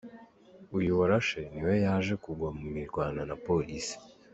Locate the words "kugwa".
2.23-2.49